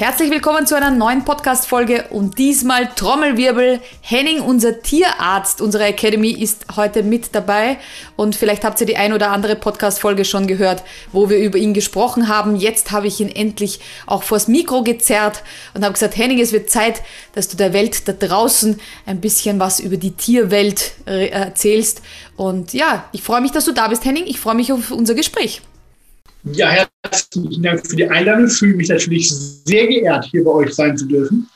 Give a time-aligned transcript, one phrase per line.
[0.00, 3.80] Herzlich willkommen zu einer neuen Podcast-Folge und diesmal Trommelwirbel.
[4.00, 7.76] Henning, unser Tierarzt unserer Academy, ist heute mit dabei
[8.16, 11.74] und vielleicht habt ihr die ein oder andere Podcast-Folge schon gehört, wo wir über ihn
[11.74, 12.56] gesprochen haben.
[12.56, 15.42] Jetzt habe ich ihn endlich auch vors Mikro gezerrt
[15.74, 17.02] und habe gesagt, Henning, es wird Zeit,
[17.34, 22.00] dass du der Welt da draußen ein bisschen was über die Tierwelt äh, erzählst.
[22.38, 24.24] Und ja, ich freue mich, dass du da bist, Henning.
[24.26, 25.60] Ich freue mich auf unser Gespräch.
[26.44, 26.70] Ja,
[27.02, 28.46] herzlichen Dank für die Einladung.
[28.46, 31.48] Ich fühle mich natürlich sehr geehrt, hier bei euch sein zu dürfen.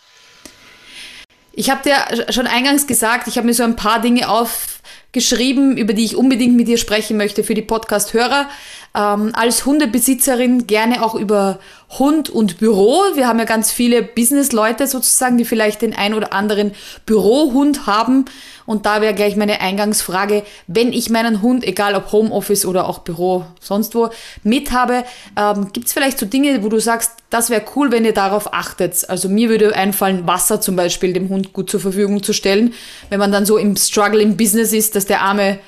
[1.52, 5.92] Ich habe dir schon eingangs gesagt, ich habe mir so ein paar Dinge aufgeschrieben, über
[5.92, 8.48] die ich unbedingt mit dir sprechen möchte für die Podcast-Hörer.
[8.96, 11.58] Ähm, als Hundebesitzerin gerne auch über
[11.98, 13.00] Hund und Büro.
[13.14, 16.72] Wir haben ja ganz viele Business-Leute sozusagen, die vielleicht den ein oder anderen
[17.04, 18.26] Bürohund haben.
[18.66, 23.00] Und da wäre gleich meine Eingangsfrage, wenn ich meinen Hund, egal ob Homeoffice oder auch
[23.00, 24.10] Büro, sonst wo,
[24.42, 25.04] mit habe,
[25.36, 28.54] ähm, gibt es vielleicht so Dinge, wo du sagst, das wäre cool, wenn ihr darauf
[28.54, 29.08] achtet.
[29.10, 32.72] Also mir würde einfallen, Wasser zum Beispiel dem Hund gut zur Verfügung zu stellen,
[33.10, 35.58] wenn man dann so im Struggle im Business ist, dass der arme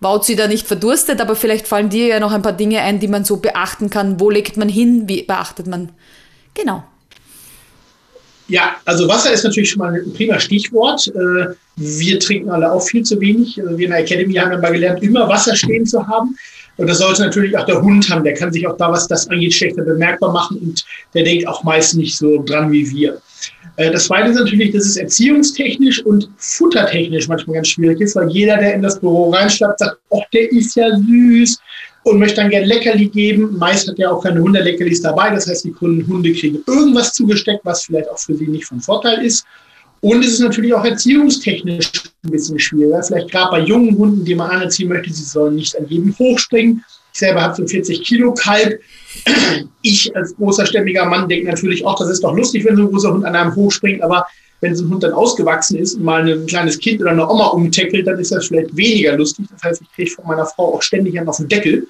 [0.00, 3.08] Wauzi da nicht verdurstet, aber vielleicht fallen dir ja noch ein paar Dinge ein, die
[3.08, 4.20] man so beachten kann.
[4.20, 5.08] Wo legt man hin?
[5.08, 5.90] Wie beachtet man?
[6.54, 6.84] Genau.
[8.48, 11.06] Ja, also Wasser ist natürlich schon mal ein prima Stichwort.
[11.08, 13.60] Äh, wir trinken alle auch viel zu wenig.
[13.60, 16.36] Also wir in der Academy haben mal gelernt, immer Wasser stehen zu haben.
[16.76, 18.22] Und das sollte natürlich auch der Hund haben.
[18.22, 21.64] Der kann sich auch da, was das angeht, schlechter bemerkbar machen und der denkt auch
[21.64, 23.20] meist nicht so dran wie wir.
[23.76, 28.30] Äh, das Zweite ist natürlich, dass es erziehungstechnisch und futtertechnisch manchmal ganz schwierig ist, weil
[28.30, 31.60] jeder, der in das Büro reinschlappt, sagt, ach, der ist ja süß
[32.04, 33.56] und möchte dann gerne Leckerli geben.
[33.58, 35.30] Meist hat er auch keine Hundeleckerlis dabei.
[35.30, 39.24] Das heißt, die Hunde kriegen irgendwas zugesteckt, was vielleicht auch für sie nicht von Vorteil
[39.24, 39.44] ist.
[40.02, 41.90] Und es ist natürlich auch erziehungstechnisch
[42.24, 43.02] ein bisschen schwieriger.
[43.02, 46.84] Vielleicht gerade bei jungen Hunden, die man anerziehen möchte, sie sollen nicht an jedem hochspringen.
[47.16, 48.78] Ich selber habe so 40 Kilo Kalb.
[49.80, 52.90] Ich als großer stämmiger Mann denke natürlich auch, das ist doch lustig, wenn so ein
[52.90, 54.26] großer Hund an einem hochspringt, aber
[54.60, 57.46] wenn so ein Hund dann ausgewachsen ist und mal ein kleines Kind oder eine Oma
[57.46, 59.46] umtackelt, dann ist das vielleicht weniger lustig.
[59.50, 61.86] Das heißt, ich kriege von meiner Frau auch ständig einen auf den Deckel.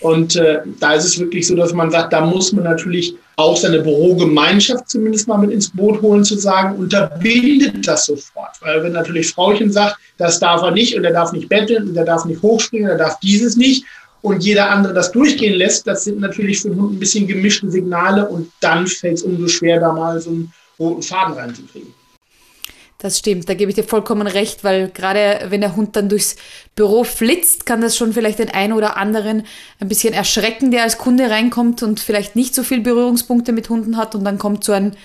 [0.00, 3.56] Und äh, da ist es wirklich so, dass man sagt, da muss man natürlich auch
[3.56, 8.60] seine Bürogemeinschaft zumindest mal mit ins Boot holen, zu sagen, unterbindet das sofort.
[8.60, 11.96] Weil wenn natürlich Frauchen sagt, das darf er nicht und er darf nicht betteln und
[11.96, 13.86] er darf nicht hochspringen, er darf dieses nicht
[14.26, 17.70] und jeder andere das durchgehen lässt, das sind natürlich für den Hund ein bisschen gemischte
[17.70, 21.94] Signale und dann fällt es umso schwer, da mal so einen roten Faden reinzukriegen.
[22.98, 26.34] Das stimmt, da gebe ich dir vollkommen recht, weil gerade wenn der Hund dann durchs
[26.74, 29.44] Büro flitzt, kann das schon vielleicht den einen oder anderen
[29.78, 33.96] ein bisschen erschrecken, der als Kunde reinkommt und vielleicht nicht so viel Berührungspunkte mit Hunden
[33.96, 34.96] hat und dann kommt so ein,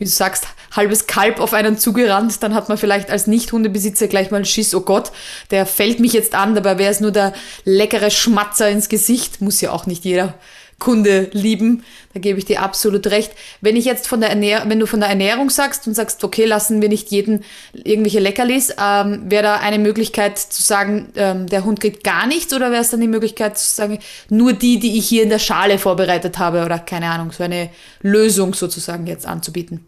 [0.00, 4.30] wie du sagst, halbes Kalb auf einen zugerannt, dann hat man vielleicht als Nicht-Hundebesitzer gleich
[4.30, 5.12] mal Schiss, oh Gott,
[5.50, 7.34] der fällt mich jetzt an, dabei wäre es nur der
[7.64, 10.34] leckere Schmatzer ins Gesicht, muss ja auch nicht jeder
[10.80, 11.84] Kunde lieben.
[12.12, 13.32] Da gebe ich dir absolut recht.
[13.60, 16.44] Wenn ich jetzt von der Ernährung, wenn du von der Ernährung sagst und sagst, okay,
[16.44, 21.64] lassen wir nicht jeden irgendwelche Leckerlis, ähm, wäre da eine Möglichkeit zu sagen, ähm, der
[21.64, 24.98] Hund kriegt gar nichts oder wäre es dann die Möglichkeit zu sagen, nur die, die
[24.98, 27.70] ich hier in der Schale vorbereitet habe oder keine Ahnung, so eine
[28.02, 29.86] Lösung sozusagen jetzt anzubieten?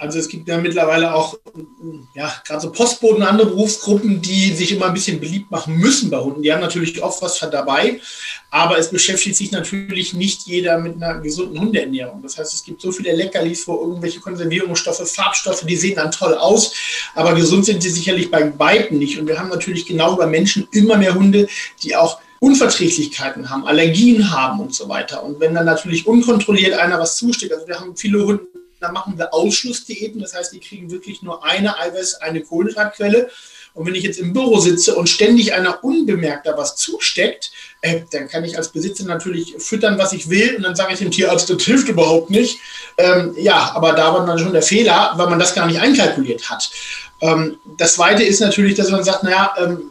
[0.00, 1.38] Also es gibt ja mittlerweile auch,
[2.14, 6.08] ja, gerade so Postboten und andere Berufsgruppen, die sich immer ein bisschen beliebt machen müssen
[6.08, 6.40] bei Hunden.
[6.40, 8.00] Die haben natürlich oft was dabei,
[8.50, 12.22] aber es beschäftigt sich natürlich nicht jeder mit einer gesunden Hundeernährung.
[12.22, 16.32] Das heißt, es gibt so viele Leckerlis, wo irgendwelche Konservierungsstoffe, Farbstoffe, die sehen dann toll
[16.32, 16.72] aus,
[17.14, 19.18] aber gesund sind sie sicherlich bei Weitem nicht.
[19.18, 21.46] Und wir haben natürlich genau bei Menschen immer mehr Hunde,
[21.82, 25.22] die auch Unverträglichkeiten haben, Allergien haben und so weiter.
[25.22, 28.46] Und wenn dann natürlich unkontrolliert einer was zusteht, also wir haben viele Hunde,
[28.80, 30.20] da machen wir Ausschlussdiäten.
[30.20, 33.30] Das heißt, die kriegen wirklich nur eine Eiweiß, eine Kohlenhydratquelle.
[33.72, 37.52] Und wenn ich jetzt im Büro sitze und ständig einer unbemerkt da was zusteckt,
[37.82, 40.56] äh, dann kann ich als Besitzer natürlich füttern, was ich will.
[40.56, 42.58] Und dann sage ich dem Tierarzt, das hilft überhaupt nicht.
[42.98, 46.50] Ähm, ja, aber da war dann schon der Fehler, weil man das gar nicht einkalkuliert
[46.50, 46.70] hat.
[47.20, 49.82] Ähm, das Zweite ist natürlich, dass man sagt, naja, ähm,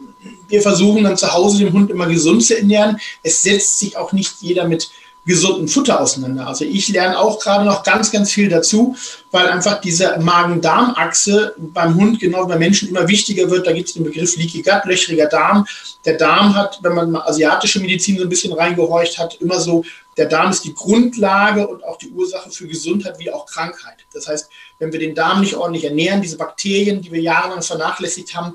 [0.48, 3.00] wir versuchen dann zu Hause den Hund immer gesund zu ernähren.
[3.22, 4.90] Es setzt sich auch nicht jeder mit
[5.26, 6.46] gesunden Futter auseinander.
[6.46, 8.96] Also ich lerne auch gerade noch ganz, ganz viel dazu,
[9.30, 13.66] weil einfach diese Magen-Darm-Achse beim Hund genau wie beim Menschen immer wichtiger wird.
[13.66, 15.66] Da gibt es den Begriff Leaky Gut, löchriger Darm.
[16.04, 19.84] Der Darm hat, wenn man asiatische Medizin so ein bisschen reingehorcht hat, immer so,
[20.16, 23.98] der Darm ist die Grundlage und auch die Ursache für Gesundheit wie auch Krankheit.
[24.12, 28.34] Das heißt, wenn wir den Darm nicht ordentlich ernähren, diese Bakterien, die wir jahrelang vernachlässigt
[28.34, 28.54] haben,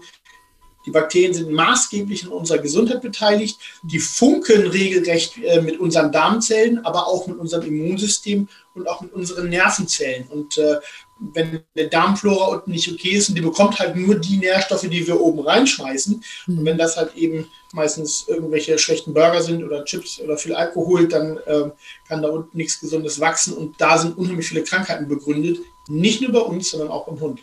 [0.86, 3.60] die Bakterien sind maßgeblich in unserer Gesundheit beteiligt.
[3.84, 9.14] Die funkeln regelrecht äh, mit unseren Darmzellen, aber auch mit unserem Immunsystem und auch mit
[9.14, 10.28] unseren Nervenzellen.
[10.30, 10.78] Und äh,
[11.20, 15.08] wenn der Darmflora unten nicht okay ist und die bekommt halt nur die Nährstoffe, die
[15.08, 16.24] wir oben reinschmeißen.
[16.48, 21.08] Und wenn das halt eben meistens irgendwelche schlechten Burger sind oder Chips oder viel Alkohol,
[21.08, 21.72] dann äh,
[22.08, 23.54] kann da unten nichts Gesundes wachsen.
[23.54, 25.60] Und da sind unheimlich viele Krankheiten begründet.
[25.88, 27.42] Nicht nur bei uns, sondern auch beim Hund.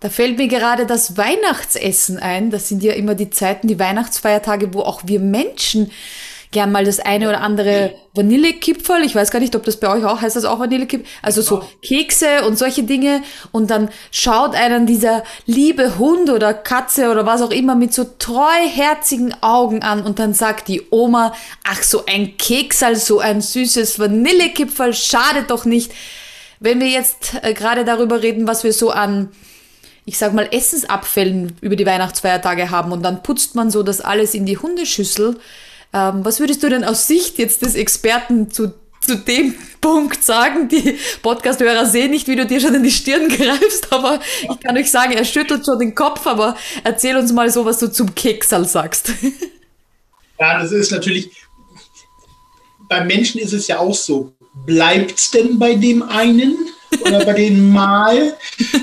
[0.00, 2.50] Da fällt mir gerade das Weihnachtsessen ein.
[2.50, 5.90] Das sind ja immer die Zeiten, die Weihnachtsfeiertage, wo auch wir Menschen
[6.50, 9.02] gern mal das eine oder andere Vanillekipferl.
[9.04, 11.08] Ich weiß gar nicht, ob das bei euch auch heißt, das auch Vanillekipferl.
[11.22, 13.22] Also so Kekse und solche Dinge.
[13.52, 18.04] Und dann schaut einen dieser liebe Hund oder Katze oder was auch immer mit so
[18.04, 21.34] treuherzigen Augen an und dann sagt die Oma,
[21.64, 25.92] ach so ein Keksal, so ein süßes Vanillekipferl, schade doch nicht.
[26.60, 29.30] Wenn wir jetzt äh, gerade darüber reden, was wir so an
[30.06, 34.34] ich sag mal, Essensabfällen über die Weihnachtsfeiertage haben und dann putzt man so das alles
[34.34, 35.36] in die Hundeschüssel.
[35.92, 40.68] Ähm, was würdest du denn aus Sicht jetzt des Experten zu, zu dem Punkt sagen?
[40.68, 44.76] Die Podcast-Hörer sehen nicht, wie du dir schon in die Stirn greifst, aber ich kann
[44.76, 48.14] euch sagen, er schüttelt schon den Kopf, aber erzähl uns mal so, was du zum
[48.14, 49.12] Keksal sagst.
[50.38, 51.30] Ja, das ist natürlich,
[52.90, 54.34] beim Menschen ist es ja auch so.
[54.66, 56.58] Bleibt es denn bei dem einen?
[57.00, 58.36] Oder bei denen mal.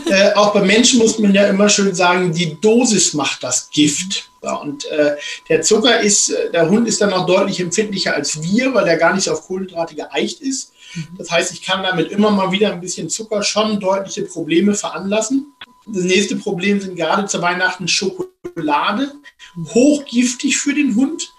[0.06, 4.30] Äh, auch bei Menschen muss man ja immer schön sagen, die Dosis macht das Gift.
[4.44, 5.16] Ja, und äh,
[5.48, 8.98] der Zucker ist, äh, der Hund ist dann noch deutlich empfindlicher als wir, weil er
[8.98, 10.74] gar nicht auf Kohlenhydrate geeicht ist.
[11.18, 15.54] Das heißt, ich kann damit immer mal wieder ein bisschen Zucker schon deutliche Probleme veranlassen.
[15.88, 19.14] Das nächste Problem sind gerade zu Weihnachten Schokolade,
[19.74, 21.33] hochgiftig für den Hund.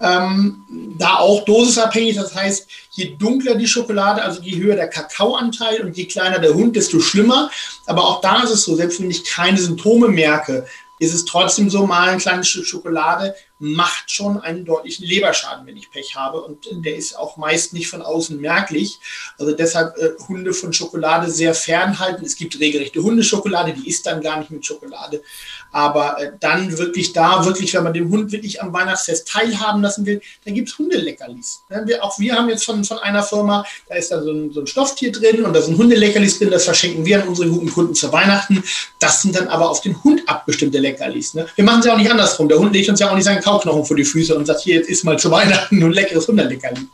[0.00, 0.64] Ähm,
[0.98, 5.96] da auch dosisabhängig, das heißt, je dunkler die Schokolade, also je höher der Kakaoanteil und
[5.96, 7.50] je kleiner der Hund, desto schlimmer.
[7.86, 10.66] Aber auch da ist es so, selbst wenn ich keine Symptome merke,
[10.98, 15.76] ist es trotzdem so, mal ein kleines Stück Schokolade macht schon einen deutlichen Leberschaden, wenn
[15.76, 16.40] ich Pech habe.
[16.42, 18.98] Und der ist auch meist nicht von außen merklich.
[19.38, 22.24] Also deshalb äh, Hunde von Schokolade sehr fernhalten.
[22.24, 25.22] Es gibt regelrechte Hundeschokolade, die ist dann gar nicht mit Schokolade.
[25.70, 30.04] Aber äh, dann wirklich da, wirklich, wenn man den Hund wirklich am Weihnachtsfest teilhaben lassen
[30.04, 31.62] will, dann gibt es Hundeleckerlis.
[31.70, 34.52] Ja, wir, auch wir haben jetzt von, von einer Firma, da ist da so ein,
[34.52, 37.70] so ein Stofftier drin und da sind Hundeleckerlis drin, das verschenken wir an unsere guten
[37.70, 38.64] Kunden zu Weihnachten.
[38.98, 41.34] Das sind dann aber auf den Hund abgestimmte Leckerlis.
[41.34, 41.46] Ne?
[41.54, 42.48] Wir machen es ja auch nicht andersrum.
[42.48, 44.76] Der Hund legt uns ja auch nicht seinen Kauknochen vor die Füße und sagt, hier,
[44.76, 46.88] jetzt isst mal zu Weihnachten ein leckeres Hundeleckerli.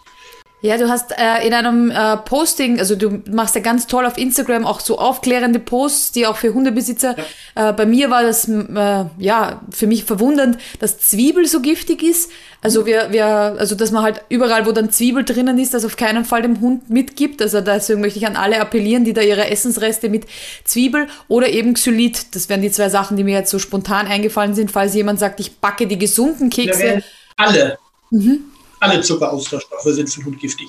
[0.63, 4.19] Ja, du hast äh, in einem äh, Posting, also du machst ja ganz toll auf
[4.19, 7.17] Instagram auch so aufklärende Posts, die auch für Hundebesitzer.
[7.57, 7.71] Ja.
[7.71, 12.31] Äh, bei mir war das äh, ja für mich verwundernd, dass Zwiebel so giftig ist.
[12.61, 15.97] Also wir, wir, also dass man halt überall, wo dann Zwiebel drinnen ist, das auf
[15.97, 17.41] keinen Fall dem Hund mitgibt.
[17.41, 20.27] Also deswegen möchte ich an alle appellieren, die da ihre Essensreste mit
[20.65, 22.35] Zwiebel oder eben Xylit.
[22.35, 25.41] Das wären die zwei Sachen, die mir jetzt so spontan eingefallen sind, falls jemand sagt,
[25.41, 27.03] ich backe die gesunden Kekse.
[27.39, 27.79] Alle.
[28.11, 28.45] Mhm
[28.81, 30.69] alle Zuckeraustauschstoffe sind für den Hund giftig.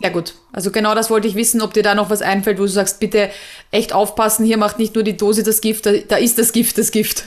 [0.00, 2.62] Ja gut, also genau das wollte ich wissen, ob dir da noch was einfällt, wo
[2.62, 3.30] du sagst, bitte
[3.70, 6.78] echt aufpassen, hier macht nicht nur die Dose das Gift, da, da ist das Gift
[6.78, 7.24] das Gift.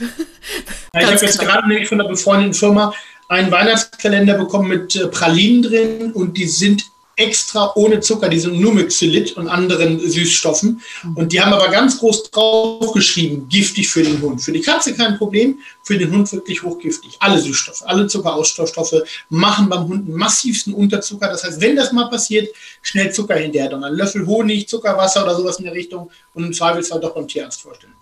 [0.94, 1.52] Ja, ich habe jetzt genau.
[1.52, 2.92] gerade nämlich von einer befreundeten Firma
[3.28, 6.84] einen Weihnachtskalender bekommen mit äh, Pralinen drin und die sind
[7.16, 10.80] extra ohne Zucker, die sind nur mit Xylit und anderen Süßstoffen.
[11.14, 14.40] Und die haben aber ganz groß draufgeschrieben, giftig für den Hund.
[14.40, 17.16] Für die Katze kein Problem, für den Hund wirklich hochgiftig.
[17.20, 21.28] Alle Süßstoffe, alle Zuckerausstoffstoffe machen beim Hund einen massivsten Unterzucker.
[21.28, 22.48] Das heißt, wenn das mal passiert,
[22.82, 23.70] schnell Zucker hinterher.
[23.70, 27.28] Dann ein Löffel Honig, Zuckerwasser oder sowas in der Richtung und im Zweifelsfall doch beim
[27.28, 27.94] Tierarzt vorstellen.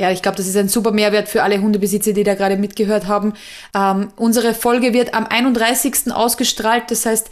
[0.00, 3.06] Ja, ich glaube, das ist ein super Mehrwert für alle Hundebesitzer, die da gerade mitgehört
[3.06, 3.34] haben.
[3.74, 6.10] Ähm, unsere Folge wird am 31.
[6.10, 6.90] ausgestrahlt.
[6.90, 7.28] Das heißt,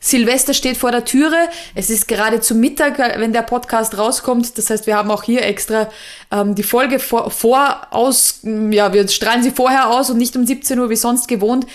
[0.00, 1.36] Silvester steht vor der Türe.
[1.74, 4.56] Es ist gerade zu Mittag, wenn der Podcast rauskommt.
[4.56, 5.88] Das heißt, wir haben auch hier extra
[6.30, 10.46] ähm, die Folge vor, vor aus, ja, wir strahlen sie vorher aus und nicht um
[10.46, 11.66] 17 Uhr wie sonst gewohnt.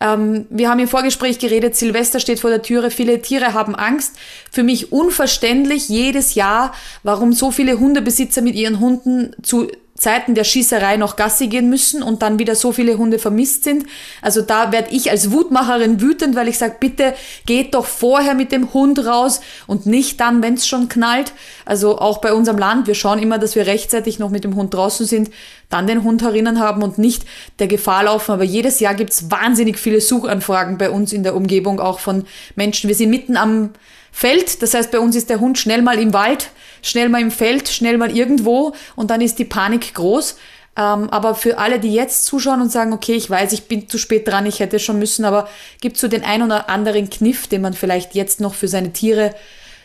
[0.00, 4.16] Ähm, wir haben im Vorgespräch geredet, Silvester steht vor der Türe, viele Tiere haben Angst.
[4.50, 6.72] Für mich unverständlich jedes Jahr,
[7.02, 12.02] warum so viele Hundebesitzer mit ihren Hunden zu Zeiten der Schießerei noch Gassi gehen müssen
[12.02, 13.86] und dann wieder so viele Hunde vermisst sind.
[14.20, 17.14] Also da werde ich als Wutmacherin wütend, weil ich sage, bitte
[17.46, 21.32] geht doch vorher mit dem Hund raus und nicht dann, wenn es schon knallt.
[21.64, 24.74] Also auch bei unserem Land, wir schauen immer, dass wir rechtzeitig noch mit dem Hund
[24.74, 25.30] draußen sind,
[25.70, 27.24] dann den Hund herinnen haben und nicht
[27.58, 28.32] der Gefahr laufen.
[28.32, 32.26] Aber jedes Jahr gibt es wahnsinnig viele Suchanfragen bei uns in der Umgebung, auch von
[32.54, 32.88] Menschen.
[32.88, 33.70] Wir sind mitten am
[34.12, 36.50] Feld, das heißt, bei uns ist der Hund schnell mal im Wald
[36.86, 40.36] schnell mal im Feld, schnell mal irgendwo und dann ist die Panik groß.
[40.78, 43.96] Ähm, aber für alle, die jetzt zuschauen und sagen, okay, ich weiß, ich bin zu
[43.96, 45.48] spät dran, ich hätte schon müssen, aber
[45.80, 48.92] gibt es so den ein oder anderen Kniff, den man vielleicht jetzt noch für seine
[48.92, 49.34] Tiere,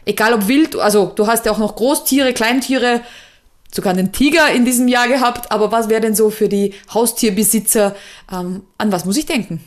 [0.06, 3.02] egal ob wild, also du hast ja auch noch Großtiere, Kleintiere,
[3.74, 7.96] sogar einen Tiger in diesem Jahr gehabt, aber was wäre denn so für die Haustierbesitzer,
[8.30, 9.64] ähm, an was muss ich denken?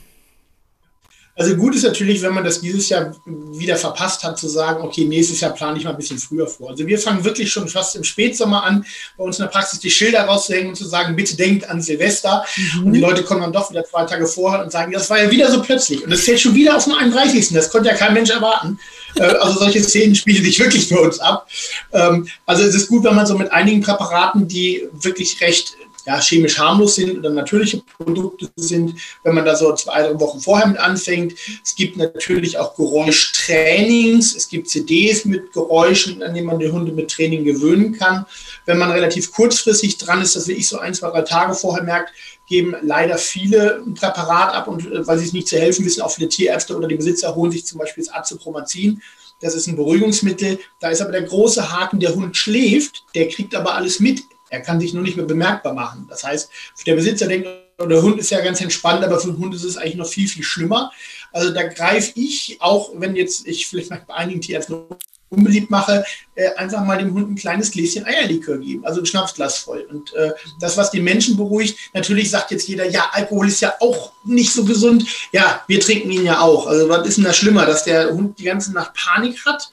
[1.37, 5.03] Also gut ist natürlich, wenn man das dieses Jahr wieder verpasst hat, zu sagen, okay,
[5.03, 6.69] nächstes Jahr plane ich mal ein bisschen früher vor.
[6.69, 8.85] Also wir fangen wirklich schon fast im Spätsommer an,
[9.17, 12.45] bei uns in der Praxis die Schilder rauszuhängen und zu sagen, bitte denkt an Silvester.
[12.55, 12.85] Mhm.
[12.85, 15.29] Und die Leute kommen dann doch wieder zwei Tage vorher und sagen, das war ja
[15.29, 16.05] wieder so plötzlich.
[16.05, 17.49] Und das fällt schon wieder auf den 31.
[17.49, 18.79] Das konnte ja kein Mensch erwarten.
[19.15, 21.49] Äh, also solche Szenen spielen sich wirklich für uns ab.
[21.91, 25.75] Ähm, also es ist gut, wenn man so mit einigen Präparaten, die wirklich recht
[26.05, 30.39] ja, chemisch harmlos sind oder natürliche Produkte sind, wenn man da so zwei, drei Wochen
[30.39, 31.33] vorher mit anfängt.
[31.63, 34.35] Es gibt natürlich auch Geräuschtrainings.
[34.35, 38.25] Es gibt CDs mit Geräuschen, an denen man die Hunde mit Training gewöhnen kann.
[38.65, 42.11] Wenn man relativ kurzfristig dran ist, dass ich so ein, zwei, drei Tage vorher merkt,
[42.47, 46.01] geben leider viele ein Präparat ab und äh, weil sie es nicht zu helfen wissen,
[46.01, 49.01] auch viele Tierärzte oder die Besitzer holen sich zum Beispiel das Azopromazin.
[49.41, 50.59] Das ist ein Beruhigungsmittel.
[50.79, 54.61] Da ist aber der große Haken, der Hund schläft, der kriegt aber alles mit er
[54.61, 56.07] kann sich nur nicht mehr bemerkbar machen.
[56.09, 56.49] Das heißt,
[56.85, 57.47] der Besitzer denkt,
[57.79, 60.27] der Hund ist ja ganz entspannt, aber für den Hund ist es eigentlich noch viel,
[60.27, 60.91] viel schlimmer.
[61.33, 64.85] Also da greife ich, auch wenn jetzt ich vielleicht bei einigen Tierärzten
[65.29, 69.57] unbeliebt mache, äh, einfach mal dem Hund ein kleines Gläschen Eierlikör geben, also ein Schnapsglas
[69.57, 69.85] voll.
[69.89, 73.73] Und äh, das, was die Menschen beruhigt, natürlich sagt jetzt jeder, ja, Alkohol ist ja
[73.79, 75.05] auch nicht so gesund.
[75.31, 76.67] Ja, wir trinken ihn ja auch.
[76.67, 79.71] Also was ist denn da schlimmer, dass der Hund die ganze Nacht Panik hat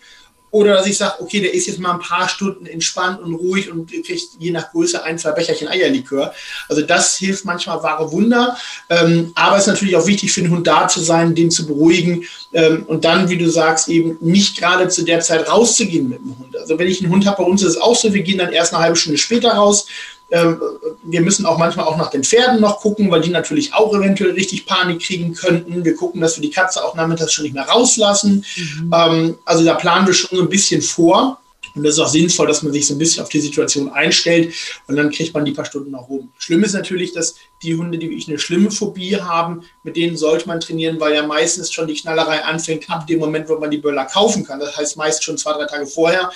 [0.52, 3.72] oder dass ich sage, okay, der ist jetzt mal ein paar Stunden entspannt und ruhig
[3.72, 6.34] und kriegt je nach Größe ein, zwei Becherchen Eierlikör.
[6.68, 8.56] Also das hilft manchmal wahre Wunder.
[8.90, 11.66] Ähm, aber es ist natürlich auch wichtig für den Hund da zu sein, den zu
[11.66, 16.18] beruhigen ähm, und dann, wie du sagst, eben nicht gerade zu der Zeit rauszugehen mit
[16.18, 16.54] dem Hund.
[16.54, 18.52] Also wenn ich einen Hund habe, bei uns ist es auch so, wir gehen dann
[18.52, 19.86] erst eine halbe Stunde später raus.
[20.32, 20.58] Ähm,
[21.04, 24.32] wir müssen auch manchmal auch nach den Pferden noch gucken, weil die natürlich auch eventuell
[24.32, 25.84] richtig Panik kriegen könnten.
[25.84, 28.44] Wir gucken, dass wir die Katze auch nachmittags schon nicht mehr rauslassen.
[28.56, 28.94] Mhm.
[28.94, 31.38] Ähm, also da planen wir schon so ein bisschen vor.
[31.74, 34.54] Und das ist auch sinnvoll, dass man sich so ein bisschen auf die Situation einstellt
[34.88, 36.30] und dann kriegt man die paar Stunden auch rum.
[36.36, 40.48] Schlimm ist natürlich, dass die Hunde, die wirklich eine schlimme Phobie haben, mit denen sollte
[40.48, 43.78] man trainieren, weil ja meistens schon die Knallerei anfängt ab dem Moment, wo man die
[43.78, 44.60] Böller kaufen kann.
[44.60, 46.30] Das heißt meist schon zwei, drei Tage vorher.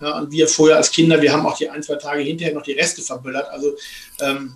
[0.00, 2.62] Ja, und wir vorher als Kinder, wir haben auch die ein, zwei Tage hinterher noch
[2.62, 3.48] die Reste verböllert.
[3.50, 3.74] Also
[4.20, 4.54] ähm,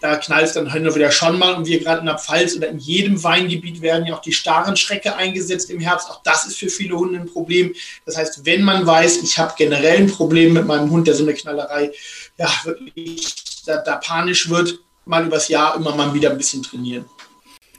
[0.00, 1.54] da knallt es dann hin und wieder schon mal.
[1.54, 4.76] Und wir gerade in der Pfalz oder in jedem Weingebiet werden ja auch die starren
[4.76, 6.08] Schrecke eingesetzt im Herbst.
[6.10, 7.74] Auch das ist für viele Hunde ein Problem.
[8.06, 11.24] Das heißt, wenn man weiß, ich habe generell ein Problem mit meinem Hund, der so
[11.24, 11.90] eine Knallerei
[12.36, 13.34] ja wirklich
[13.66, 17.04] da, da panisch wird, mal übers Jahr immer mal wieder ein bisschen trainieren.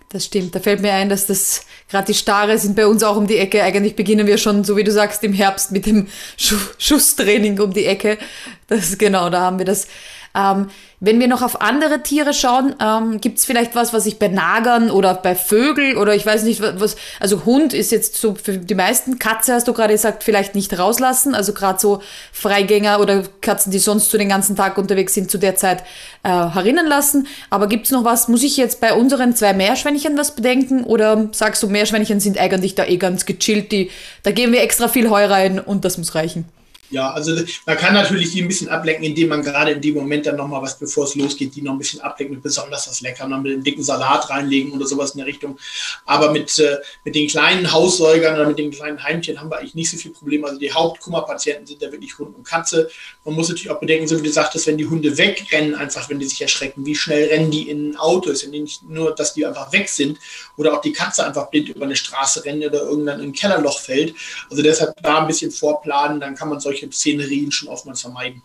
[0.09, 0.55] Das stimmt.
[0.55, 3.37] Da fällt mir ein, dass das gerade die Stare sind bei uns auch um die
[3.37, 3.63] Ecke.
[3.63, 6.07] Eigentlich beginnen wir schon, so wie du sagst, im Herbst mit dem
[6.77, 8.17] Schusstraining um die Ecke.
[8.67, 9.87] Das genau, da haben wir das.
[10.35, 10.67] Ähm,
[10.99, 14.27] wenn wir noch auf andere Tiere schauen, ähm, gibt es vielleicht was, was ich bei
[14.27, 18.57] Nagern oder bei Vögeln oder ich weiß nicht, was, also Hund ist jetzt so für
[18.57, 23.23] die meisten, Katze hast du gerade gesagt, vielleicht nicht rauslassen, also gerade so Freigänger oder
[23.41, 25.83] Katzen, die sonst so den ganzen Tag unterwegs sind, zu der Zeit
[26.23, 27.27] äh, herinnen lassen.
[27.49, 31.29] Aber gibt es noch was, muss ich jetzt bei unseren zwei Meerschweinchen was bedenken oder
[31.31, 33.89] sagst du, Meerschweinchen sind eigentlich da eh ganz gechillt, die,
[34.23, 36.45] da geben wir extra viel Heu rein und das muss reichen?
[36.91, 37.35] Ja, also
[37.67, 40.61] man kann natürlich die ein bisschen ablenken, indem man gerade in dem Moment dann nochmal
[40.61, 43.53] was, bevor es losgeht, die noch ein bisschen ablenken mit besonders was lecker, noch mit
[43.53, 45.59] einem dicken Salat reinlegen oder sowas in der Richtung.
[46.05, 49.75] Aber mit, äh, mit den kleinen Haussäugern oder mit den kleinen Heimchen haben wir eigentlich
[49.75, 50.47] nicht so viel Probleme.
[50.47, 52.89] Also die Hauptkummerpatienten sind da wirklich Hund und Katze.
[53.23, 56.17] Man muss natürlich auch bedenken, so wie du sagtest, wenn die Hunde wegrennen, einfach wenn
[56.17, 58.31] die sich erschrecken, wie schnell rennen die in ein Auto.
[58.31, 60.17] Ist ja nicht nur, dass die einfach weg sind
[60.57, 63.79] oder auch die Katze einfach blind über eine Straße rennt oder irgendwann in ein Kellerloch
[63.79, 64.15] fällt.
[64.49, 68.41] Also deshalb da ein bisschen vorplanen, dann kann man solche solche Szenerien schon oftmals vermeiden.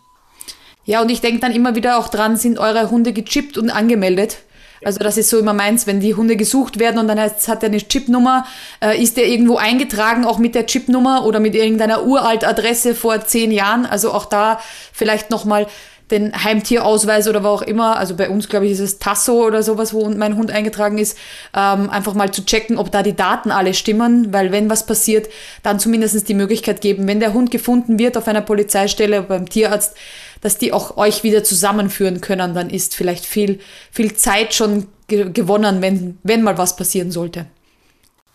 [0.85, 4.37] Ja, und ich denke dann immer wieder auch dran, sind eure Hunde gechippt und angemeldet?
[4.83, 7.69] Also das ist so immer meins, wenn die Hunde gesucht werden und dann hat er
[7.69, 8.45] eine Chipnummer,
[8.81, 13.25] äh, ist der irgendwo eingetragen, auch mit der Chipnummer oder mit irgendeiner uralt Adresse vor
[13.25, 13.87] zehn Jahren.
[13.87, 14.59] Also auch da
[14.93, 15.65] vielleicht nochmal
[16.11, 19.63] den Heimtierausweis oder wo auch immer, also bei uns glaube ich ist es Tasso oder
[19.63, 21.17] sowas, wo mein Hund eingetragen ist,
[21.55, 25.29] ähm, einfach mal zu checken, ob da die Daten alle stimmen, weil wenn was passiert,
[25.63, 29.49] dann zumindest die Möglichkeit geben, wenn der Hund gefunden wird auf einer Polizeistelle oder beim
[29.49, 29.95] Tierarzt,
[30.41, 33.59] dass die auch euch wieder zusammenführen können, dann ist vielleicht viel,
[33.91, 37.47] viel Zeit schon ge gewonnen, wenn, wenn mal was passieren sollte.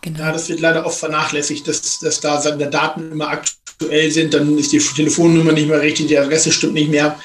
[0.01, 0.19] Genau.
[0.19, 4.57] Ja, das wird leider oft vernachlässigt, dass, dass da seine Daten immer aktuell sind, dann
[4.57, 7.19] ist die Telefonnummer nicht mehr richtig, die Adresse stimmt nicht mehr.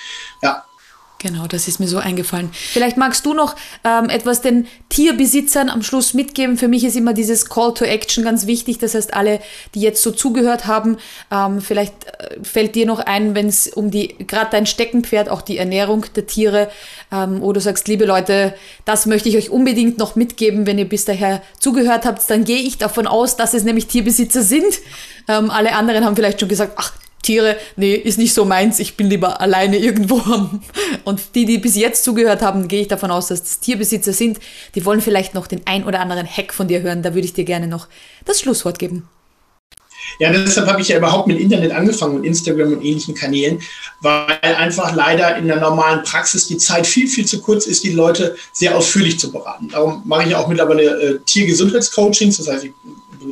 [1.26, 2.50] Genau, das ist mir so eingefallen.
[2.52, 6.56] Vielleicht magst du noch ähm, etwas den Tierbesitzern am Schluss mitgeben.
[6.56, 8.78] Für mich ist immer dieses Call to Action ganz wichtig.
[8.78, 9.40] Das heißt, alle,
[9.74, 10.98] die jetzt so zugehört haben,
[11.32, 15.42] ähm, vielleicht äh, fällt dir noch ein, wenn es um die, gerade dein Steckenpferd, auch
[15.42, 16.70] die Ernährung der Tiere,
[17.10, 18.54] ähm, wo du sagst, liebe Leute,
[18.84, 20.64] das möchte ich euch unbedingt noch mitgeben.
[20.64, 24.42] Wenn ihr bis daher zugehört habt, dann gehe ich davon aus, dass es nämlich Tierbesitzer
[24.42, 24.78] sind.
[25.26, 26.92] Ähm, alle anderen haben vielleicht schon gesagt, ach,
[27.26, 30.22] Tiere, nee, ist nicht so meins, ich bin lieber alleine irgendwo.
[31.04, 34.38] Und die, die bis jetzt zugehört haben, gehe ich davon aus, dass das Tierbesitzer sind,
[34.74, 37.02] die wollen vielleicht noch den ein oder anderen Hack von dir hören.
[37.02, 37.88] Da würde ich dir gerne noch
[38.24, 39.08] das Schlusswort geben.
[40.20, 43.60] Ja, deshalb habe ich ja überhaupt mit Internet angefangen und Instagram und ähnlichen Kanälen,
[44.00, 47.92] weil einfach leider in der normalen Praxis die Zeit viel, viel zu kurz ist, die
[47.92, 49.68] Leute sehr ausführlich zu beraten.
[49.68, 52.72] Darum mache ich auch mittlerweile äh, Tiergesundheitscoachings, das heißt, ich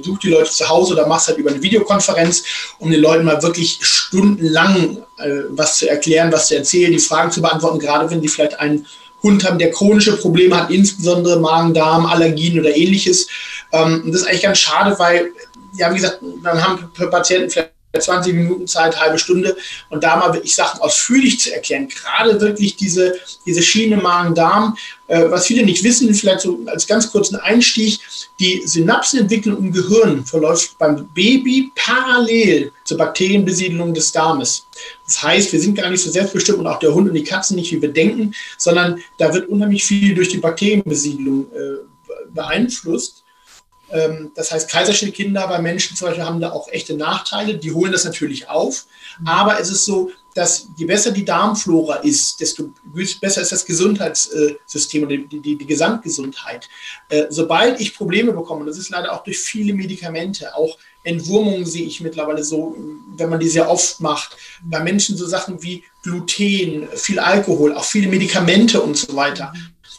[0.04, 2.44] besuche die Leute zu Hause oder mache es halt über eine Videokonferenz,
[2.78, 7.30] um den Leuten mal wirklich stundenlang äh, was zu erklären, was zu erzählen, die Fragen
[7.30, 8.86] zu beantworten, gerade wenn die vielleicht einen
[9.22, 13.26] Hund haben, der chronische Probleme hat, insbesondere Magen, Darm, Allergien oder ähnliches.
[13.72, 15.32] Ähm, das ist eigentlich ganz schade, weil
[15.76, 19.56] ja, wie gesagt, dann haben Patienten vielleicht 20 Minuten Zeit, halbe Stunde
[19.90, 21.88] und da mal wirklich Sachen ausführlich zu erklären.
[21.88, 23.14] Gerade wirklich diese,
[23.46, 28.00] diese Schiene Magen-Darm, äh, was viele nicht wissen, vielleicht so als ganz kurzen Einstieg,
[28.40, 34.66] die Synapsenentwicklung im Gehirn verläuft beim Baby parallel zur Bakterienbesiedelung des Darmes.
[35.06, 37.56] Das heißt, wir sind gar nicht so selbstbestimmt und auch der Hund und die Katzen
[37.56, 41.94] nicht, wie wir denken, sondern da wird unheimlich viel durch die Bakterienbesiedelung äh,
[42.32, 43.23] beeinflusst.
[43.94, 47.56] Ähm, das heißt, Kaiserschnittkinder bei Menschen zum Beispiel haben da auch echte Nachteile.
[47.56, 48.86] Die holen das natürlich auf.
[49.24, 52.72] Aber es ist so, dass je besser die Darmflora ist, desto
[53.20, 56.68] besser ist das Gesundheitssystem und die, die, die Gesamtgesundheit.
[57.08, 61.86] Äh, sobald ich Probleme bekomme, das ist leider auch durch viele Medikamente, auch Entwurmungen sehe
[61.86, 62.76] ich mittlerweile so,
[63.16, 67.84] wenn man die sehr oft macht, bei Menschen so Sachen wie Gluten, viel Alkohol, auch
[67.84, 69.52] viele Medikamente und so weiter.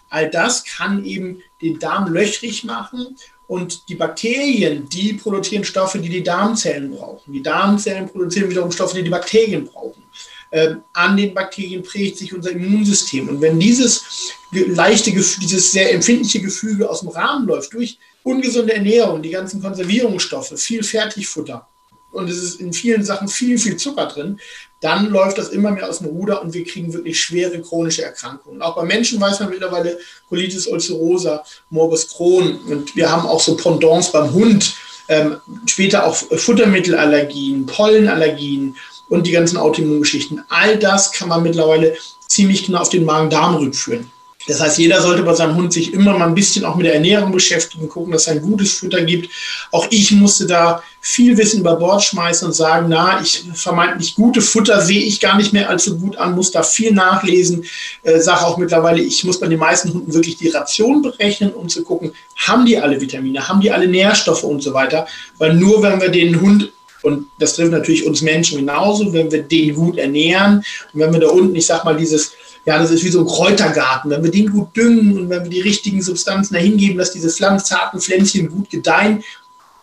[0.09, 3.15] All das kann eben den Darm löchrig machen
[3.47, 7.31] und die Bakterien, die produzieren Stoffe, die die Darmzellen brauchen.
[7.31, 10.03] Die Darmzellen produzieren wiederum Stoffe, die die Bakterien brauchen.
[10.51, 13.29] Ähm, an den Bakterien prägt sich unser Immunsystem.
[13.29, 19.21] Und wenn dieses leichte, dieses sehr empfindliche Gefüge aus dem Rahmen läuft, durch ungesunde Ernährung,
[19.21, 21.67] die ganzen Konservierungsstoffe, viel Fertigfutter,
[22.15, 24.39] und es ist in vielen Sachen viel, viel Zucker drin,
[24.81, 28.62] dann läuft das immer mehr aus dem Ruder und wir kriegen wirklich schwere chronische Erkrankungen.
[28.62, 29.98] Auch bei Menschen weiß man mittlerweile
[30.29, 34.75] Colitis ulcerosa, Morbus Crohn und wir haben auch so Pendants beim Hund,
[35.07, 38.75] ähm, später auch Futtermittelallergien, Pollenallergien
[39.10, 40.43] und die ganzen Autoimmungeschichten.
[40.50, 41.95] All das kann man mittlerweile
[42.27, 44.12] ziemlich genau auf den Magen-Darm rückführen.
[44.47, 46.95] Das heißt, jeder sollte bei seinem Hund sich immer mal ein bisschen auch mit der
[46.95, 49.31] Ernährung beschäftigen, gucken, dass es ein gutes Futter gibt.
[49.71, 54.41] Auch ich musste da viel Wissen über Bord schmeißen und sagen, na, ich vermeintlich gute
[54.41, 57.65] Futter sehe ich gar nicht mehr allzu gut an, muss da viel nachlesen.
[58.03, 61.70] Äh, sage auch mittlerweile, ich muss bei den meisten Hunden wirklich die Ration berechnen, um
[61.70, 65.07] zu gucken, haben die alle Vitamine, haben die alle Nährstoffe und so weiter.
[65.37, 66.72] Weil nur wenn wir den Hund
[67.05, 70.63] und das trifft natürlich uns Menschen genauso, wenn wir den gut ernähren
[70.94, 72.33] und wenn wir da unten, ich sag mal, dieses
[72.65, 74.09] ja, das ist wie so ein Kräutergarten.
[74.09, 77.29] Wenn wir den gut düngen und wenn wir die richtigen Substanzen dahin geben, dass diese
[77.29, 79.24] zarten Pflänzchen gut gedeihen,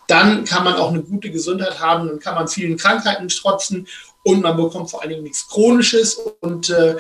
[0.08, 3.86] dann kann man auch eine gute Gesundheit haben, dann kann man vielen Krankheiten strotzen
[4.24, 6.20] und man bekommt vor allen Dingen nichts Chronisches.
[6.40, 6.96] Und äh,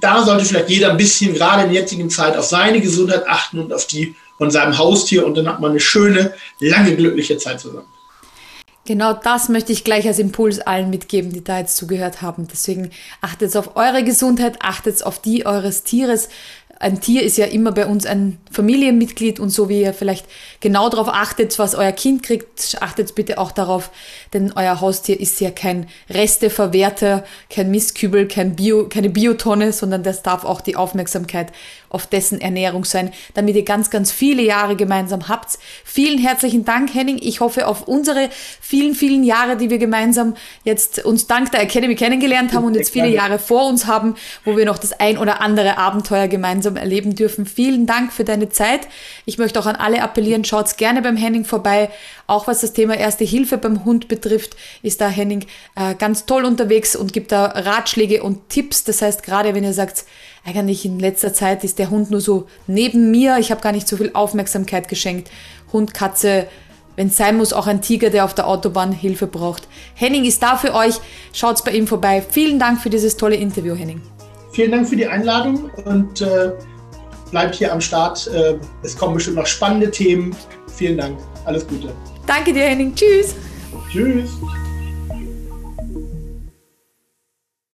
[0.00, 3.58] da sollte vielleicht jeder ein bisschen, gerade in der jetzigen Zeit, auf seine Gesundheit achten
[3.58, 5.26] und auf die von seinem Haustier.
[5.26, 7.88] Und dann hat man eine schöne, lange, glückliche Zeit zusammen.
[8.86, 12.48] Genau das möchte ich gleich als Impuls allen mitgeben, die da jetzt zugehört haben.
[12.50, 12.90] Deswegen
[13.20, 16.28] achtet auf eure Gesundheit, achtet auf die eures Tieres.
[16.82, 20.24] Ein Tier ist ja immer bei uns ein Familienmitglied und so wie ihr vielleicht
[20.60, 23.90] genau darauf achtet, was euer Kind kriegt, achtet bitte auch darauf,
[24.32, 30.22] denn euer Haustier ist ja kein Resteverwerter, kein Mistkübel, kein Bio, keine Biotonne, sondern das
[30.22, 31.52] darf auch die Aufmerksamkeit
[31.90, 35.58] auf dessen Ernährung sein, damit ihr ganz, ganz viele Jahre gemeinsam habt.
[35.84, 37.18] Vielen herzlichen Dank, Henning.
[37.20, 41.96] Ich hoffe auf unsere vielen, vielen Jahre, die wir gemeinsam jetzt uns dank der Academy
[41.96, 44.14] kennengelernt haben und jetzt viele Jahre vor uns haben,
[44.44, 47.46] wo wir noch das ein oder andere Abenteuer gemeinsam erleben dürfen.
[47.46, 48.88] Vielen Dank für deine Zeit.
[49.24, 51.90] Ich möchte auch an alle appellieren, schaut gerne beim Henning vorbei.
[52.26, 56.44] Auch was das Thema Erste Hilfe beim Hund betrifft, ist da Henning äh, ganz toll
[56.44, 58.84] unterwegs und gibt da Ratschläge und Tipps.
[58.84, 60.04] Das heißt, gerade wenn ihr sagt,
[60.44, 63.38] eigentlich in letzter Zeit ist der Hund nur so neben mir.
[63.38, 65.30] Ich habe gar nicht so viel Aufmerksamkeit geschenkt.
[65.72, 66.46] Hund, Katze,
[66.96, 69.68] wenn es sein muss, auch ein Tiger, der auf der Autobahn Hilfe braucht.
[69.94, 70.96] Henning ist da für euch.
[71.32, 72.22] Schaut bei ihm vorbei.
[72.28, 74.02] Vielen Dank für dieses tolle Interview, Henning.
[74.52, 76.52] Vielen Dank für die Einladung und äh,
[77.30, 78.26] bleibt hier am Start.
[78.28, 80.34] Äh, es kommen bestimmt noch spannende Themen.
[80.74, 81.18] Vielen Dank.
[81.44, 81.92] Alles Gute.
[82.26, 82.94] Danke dir, Henning.
[82.94, 83.34] Tschüss.
[83.90, 84.30] Tschüss.